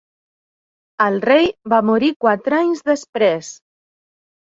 El 1.03 1.17
rei 1.25 1.49
va 1.73 1.81
morir 1.89 2.09
quatre 2.25 2.57
anys 2.61 2.81
després. 2.91 3.51